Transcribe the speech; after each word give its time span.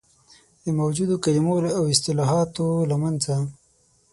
د 0.63 0.65
موجودو 0.79 1.15
کلمو 1.23 1.55
او 1.77 1.83
اصطلاحاتو 1.93 2.67
له 2.89 2.95
منځه. 3.03 3.35